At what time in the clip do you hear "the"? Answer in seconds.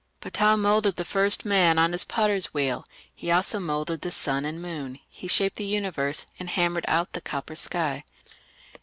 0.95-1.05, 4.01-4.09, 5.57-5.63, 7.13-7.21